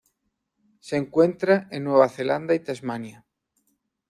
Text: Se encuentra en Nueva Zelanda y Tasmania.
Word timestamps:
Se 0.79 0.97
encuentra 0.97 1.67
en 1.69 1.83
Nueva 1.83 2.09
Zelanda 2.09 2.55
y 2.55 2.59
Tasmania. 2.59 3.23